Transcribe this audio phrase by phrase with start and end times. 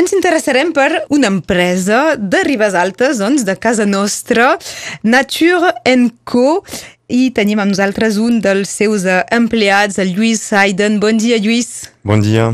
[0.00, 4.54] Ens interessarem per una empresa de Ribes Altes, doncs, de casa nostra,
[5.04, 5.74] Nature
[6.24, 6.62] Co,
[7.10, 10.96] i tenim amb nosaltres un dels seus uh, empleats, el Lluís Aiden.
[11.02, 11.90] Bon dia, Lluís.
[12.06, 12.46] Bon dia.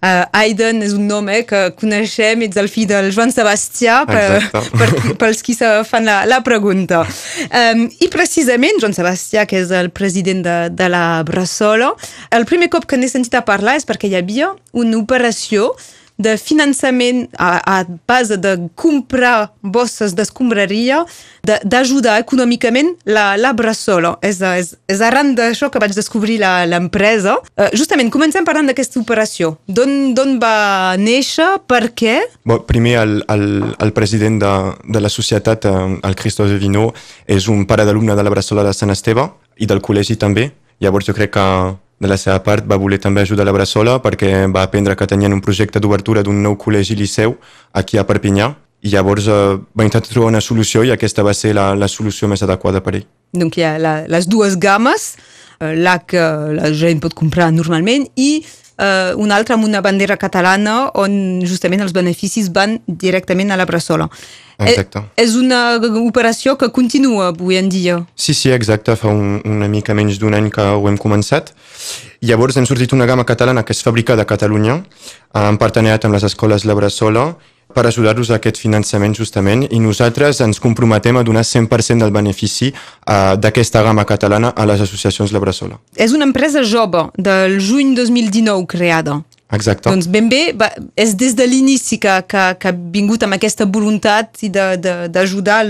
[0.00, 4.40] Uh, Aiden és un nom eh, que coneixem, ets el fill del Joan Sebastià, per,
[4.78, 4.88] per,
[5.20, 7.02] pels qui se fan la, la pregunta.
[7.50, 11.90] Um, I precisament, Joan Sebastià, que és el president de, de la Bressola,
[12.32, 15.74] el primer cop que n'he sentit a parlar és perquè hi havia una operació
[16.16, 21.02] de finançament a, a base de comprar bosses d'escombraria,
[21.42, 24.14] d'ajudar econòmicament la, la Bressola.
[24.24, 26.38] És, és, és arran d'això que vaig descobrir
[26.70, 27.36] l'empresa.
[27.58, 29.54] Uh, justament, comencem parlant d'aquesta operació.
[29.66, 31.50] D'on va néixer?
[31.66, 32.20] Per què?
[32.46, 33.46] Bon, primer, el, el,
[33.82, 34.54] el president de,
[34.94, 36.90] de la societat, eh, el Christophe Vinó,
[37.26, 39.26] és un pare d'alumne de la Bressola de Sant Esteve
[39.58, 40.50] i del col·legi també.
[40.82, 41.46] Llavors jo crec que
[42.00, 45.32] de la seva part va voler també ajudar la Bressola perquè va aprendre que tenien
[45.32, 47.36] un projecte d'obertura d'un nou col·legi-liceu
[47.72, 48.50] aquí a Perpinyà
[48.84, 49.36] i llavors eh,
[49.72, 52.98] va intentar trobar una solució i aquesta va ser la, la solució més adequada per
[52.98, 53.06] ell.
[53.32, 55.14] Donc hi ha la, les dues games,
[55.60, 56.24] eh, la que
[56.58, 58.44] la gent pot comprar normalment i
[58.78, 63.66] eh, una altra amb una bandera catalana on justament els beneficis van directament a la
[63.66, 64.08] Bressola.
[64.58, 65.02] Exacte.
[65.18, 67.98] És una operació que continua avui en dia.
[68.14, 68.94] Sí, sí, exacte.
[68.96, 71.50] Fa un, una mica menys d'un any que ho hem començat.
[72.22, 74.78] Llavors hem sortit una gamma catalana que és fabricada a Catalunya,
[75.34, 77.32] en partenariat amb les escoles La Bressola,
[77.74, 82.70] per ajudar-los a aquest finançament justament i nosaltres ens comprometem a donar 100% del benefici
[82.72, 85.80] uh, d'aquesta gamma catalana a les associacions La Bressola.
[85.96, 89.20] És una empresa jove, del juny 2019 creada.
[89.54, 89.90] Exacte.
[89.90, 93.66] Doncs ben bé, va, és des de l'inici que, que, que ha vingut amb aquesta
[93.70, 95.60] voluntat d'ajudar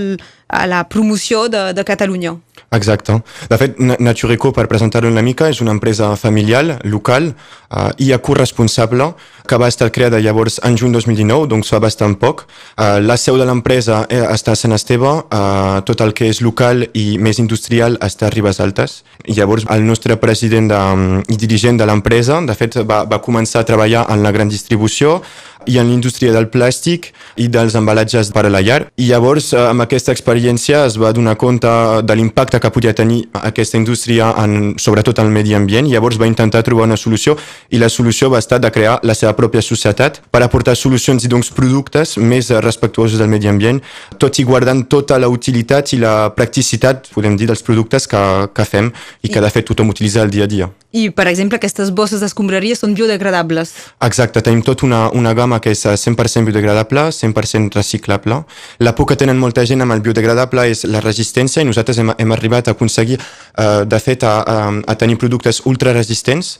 [0.47, 2.35] a la promoció de, de Catalunya.
[2.75, 3.21] Exacte.
[3.49, 9.13] De fet, Natureco, per presentar-ho una mica, és una empresa familiar, local uh, i ecoresponsable
[9.45, 12.45] que va estar creada llavors en juny 2019, doncs fa bastant poc.
[12.75, 16.41] Uh, la seu de l'empresa eh, està a Sant Esteve, uh, tot el que és
[16.45, 19.03] local i més industrial està a Ribes Altes.
[19.29, 23.61] Llavors el nostre president de, um, i dirigent de l'empresa, de fet, va, va començar
[23.61, 25.21] a treballar en la gran distribució,
[25.65, 27.11] i en l'indústria del plàstic
[27.41, 28.85] i dels embalatges per a la llar.
[28.97, 31.67] I llavors, eh, amb aquesta experiència, es va donar compte
[32.03, 35.87] de l'impacte que podia tenir aquesta indústria, en, sobretot en el medi ambient.
[35.87, 37.37] Llavors va intentar trobar una solució
[37.69, 41.31] i la solució va estar de crear la seva pròpia societat per aportar solucions i
[41.31, 43.81] doncs productes més respectuosos del medi ambient,
[44.17, 48.23] tot i guardant tota la utilitat i la practicitat, podem dir, dels productes que,
[48.53, 50.69] que fem i que de fet tothom utilitza el dia a dia.
[50.95, 53.73] I, per exemple, aquestes bosses d'escombraria són biodegradables.
[54.05, 58.41] Exacte, tenim tota una, una gamma que és 100% biodegradable, 100% reciclable.
[58.79, 62.13] La por que tenen molta gent amb el biodegradable és la resistència i nosaltres hem,
[62.17, 66.57] hem arribat a aconseguir, uh, de fet, a, a, a tenir productes ultraresistents.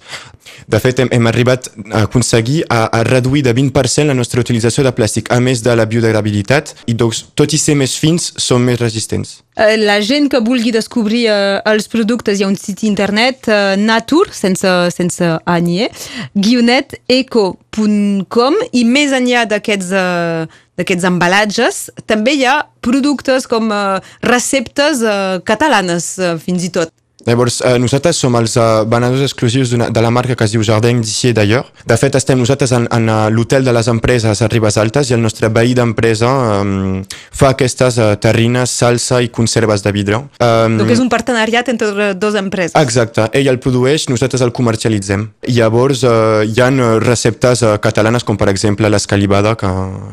[0.67, 4.85] De fet, hem, hem arribat a aconseguir a, a reduir de 20% la nostra utilització
[4.85, 8.65] de plàstic, a més de la biodegradabilitat, i doncs, tot i ser més fins, són
[8.65, 9.41] més resistents.
[9.55, 13.79] Eh, la gent que vulgui descobrir uh, els productes, hi ha un sit internet, uh,
[13.79, 15.87] Natur, sense, sense any, eh?
[16.35, 23.97] guioneteco.com i més enllà d'aquests uh, d'aquests embalatges, també hi ha productes com uh,
[24.27, 26.91] receptes uh, catalanes, fins i tot.
[27.25, 31.01] Llavors, eh, nosaltres som els eh, venedors exclusius de la marca que es diu Jardin
[31.01, 31.71] d'ici d'ailleurs.
[31.85, 35.15] De fet, estem nosaltres en, en uh, l'hotel de les empreses a Ribes Altes i
[35.17, 36.29] el nostre veí d'empresa
[36.61, 37.01] um,
[37.33, 40.19] fa aquestes uh, terrines, salsa i conserves de vidre.
[40.37, 42.75] Um, Donc és un partenariat entre dues empreses.
[42.77, 43.25] Exacte.
[43.33, 45.27] Ell el produeix, nosaltres el comercialitzem.
[45.49, 46.69] Llavors, uh, hi ha
[47.01, 49.71] receptes uh, catalanes com per exemple l'escalivada, que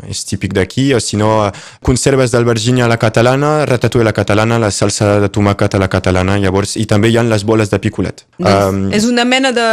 [0.08, 1.52] és típic d'aquí, o si no, uh,
[1.84, 5.90] conserves d'albergínia a la catalana, ratatouille a la catalana, la salsa de tomàquet a la
[5.92, 8.22] catalana, llavors, i també també hi ha les boles de picolet.
[8.38, 9.68] Um, és una mena de,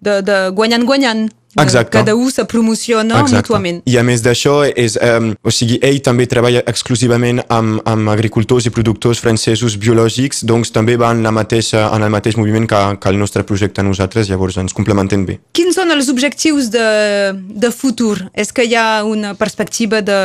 [0.00, 1.28] de, de guanyant-guanyant.
[1.60, 1.98] Exacte.
[1.98, 3.42] Cada un se promociona Exacte.
[3.42, 3.82] mútuament.
[3.84, 8.64] I a més d'això, és, um, o sigui, ell també treballa exclusivament amb, amb agricultors
[8.64, 12.80] i productors francesos biològics, doncs també va en, la mateixa, en el mateix moviment que,
[12.96, 15.42] que el nostre projecte nosaltres, llavors ens complementem bé.
[15.52, 16.88] Quins són els objectius de,
[17.36, 18.16] de futur?
[18.32, 20.22] És que hi ha una perspectiva de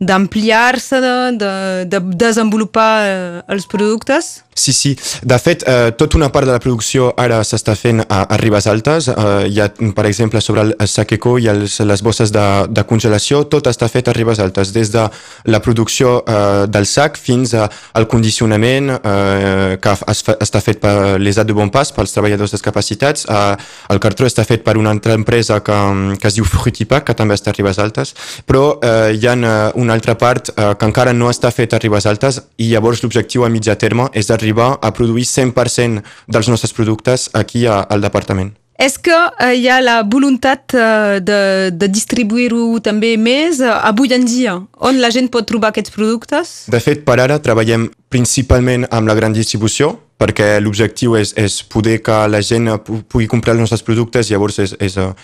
[0.00, 1.52] d'ampliar-se, de, de,
[1.92, 4.38] de desenvolupar eh, els productes?
[4.60, 4.98] Sí, sí.
[5.22, 8.66] De fet, eh, tota una part de la producció ara s'està fent a, a Ribes
[8.68, 9.06] Altes.
[9.08, 13.46] Eh, hi ha, per exemple, sobre el Saqueco i els, les bosses de, de congelació,
[13.48, 15.06] tot està fet a Ribes Altes, des de
[15.48, 20.92] la producció eh, del sac fins al condicionament eh, que es fa, està fet per
[21.16, 23.24] l'ESAT de Bon Pas, pels treballadors discapacitats.
[23.32, 23.56] Eh,
[23.96, 25.80] el cartró està fet per una altra empresa que,
[26.20, 28.12] que es diu Frutipac, que també està a Ribes Altes,
[28.44, 31.84] però eh, hi ha eh, una altra part eh, que encara no està feta a
[31.86, 36.72] Ribes Altes i llavors l'objectiu a mitjà terme és arribar a produir 100% dels nostres
[36.72, 38.56] productes aquí a, al departament.
[38.80, 41.40] És que eh, hi ha la voluntat eh, de,
[41.76, 46.54] de distribuir-ho també més eh, avui en dia, on la gent pot trobar aquests productes?
[46.72, 51.98] De fet, per ara treballem principalment amb la gran distribució, perquè l'objectiu és, és poder
[52.04, 55.14] que la gent pugui comprar els nostres productes, llavors és, és, uh,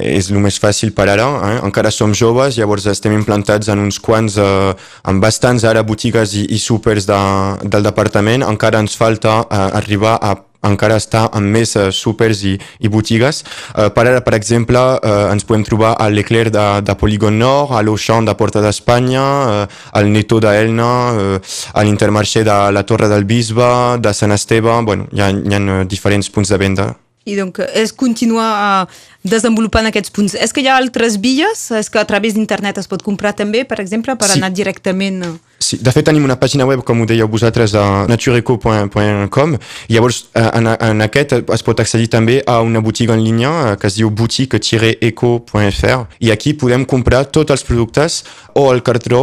[0.00, 1.28] és el més fàcil per ara.
[1.50, 1.54] Eh?
[1.68, 4.72] Encara som joves, llavors estem implantats en uns quants, uh,
[5.08, 7.22] en bastants ara botigues i, i súpers de,
[7.68, 8.46] del departament.
[8.48, 10.34] Encara ens falta uh, arribar a
[10.66, 13.42] encara està amb més uh, súpers i, i botigues.
[13.74, 17.74] Uh, per ara, per exemple, uh, ens podem trobar a l'Eclair de, de Polígon Nord,
[17.76, 23.10] a l'Auchan de Porta d'Espanya, uh, al Neto d'Elna, uh, a l'Intermarché de la Torre
[23.10, 26.88] del Bisbe, de Sant Esteve, bueno, hi ha, hi ha diferents punts de venda.
[27.28, 28.88] I donc és continuar
[29.26, 30.36] desenvolupant aquests punts.
[30.38, 31.66] És que hi ha altres vies?
[31.76, 34.40] És que a través d'internet es pot comprar també, per exemple, per sí.
[34.40, 35.22] anar directament...
[35.58, 39.56] Sí, de fet tenim una pàgina web, com ho dèieu vosaltres, a natureco.com.
[39.90, 43.98] Llavors, en, en aquest es pot accedir també a una botiga en línia que es
[43.98, 48.22] diu boutique-eco.fr i aquí podem comprar tots els productes
[48.54, 49.22] o al cartró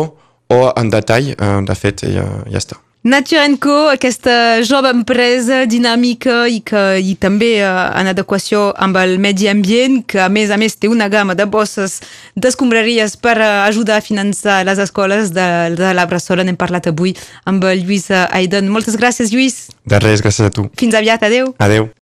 [0.52, 1.32] o en detall.
[1.66, 2.85] De fet, ja, ja està.
[3.06, 9.20] Nature Co, aquesta jove empresa dinàmica i, que, i també uh, en adequació amb el
[9.22, 12.00] medi ambient, que a més a més té una gamma de bosses
[12.34, 15.46] d'escombraries per uh, ajudar a finançar les escoles de,
[15.78, 16.42] de la Bressola.
[16.42, 17.14] N'hem parlat avui
[17.46, 18.74] amb Lluís Aiden.
[18.74, 19.68] Moltes gràcies, Lluís.
[19.86, 20.66] De res, gràcies a tu.
[20.74, 21.54] Fins aviat, adeu.
[21.62, 21.92] Adeu.